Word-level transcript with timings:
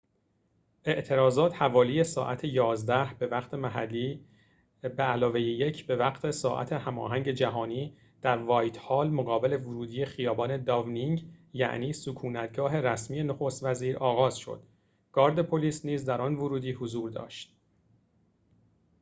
اعتراضات 0.85 1.53
حوالی 1.55 2.03
ساعت 2.03 2.45
11:00 2.47 3.13
به‌وقت 3.19 3.53
محلی 3.53 4.25
1+ 4.83 5.83
به‌وقت 5.83 6.31
ساعت 6.31 6.73
هماهنگ 6.73 7.31
جهانی 7.31 7.97
در 8.21 8.37
«وایت‌هال»، 8.37 9.09
مقابل 9.11 9.53
ورودی 9.53 10.05
خیابان 10.05 10.63
«داونینگ»، 10.63 11.25
یعنی 11.53 11.93
سکونت‌گاه 11.93 12.75
رسمی 12.79 13.23
نخست‌وزیر، 13.23 13.97
آغاز 13.97 14.37
شد. 14.37 14.63
گارد 15.11 15.39
پلیس 15.39 15.85
نیز 15.85 16.05
در 16.05 16.21
آن 16.21 16.35
ورودی 16.35 16.71
حضور 16.71 17.11
داشت 17.11 17.55